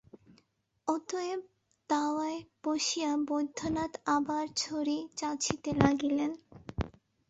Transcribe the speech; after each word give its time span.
অতএব 0.87 1.41
দাওয়ায় 1.89 2.39
বসিয়া 2.63 3.11
বৈদ্যনাথ 3.27 3.93
আবার 4.15 4.45
ছড়ি 4.57 4.97
চাঁচিতে 5.17 5.71
লাগিলেন। 5.81 6.31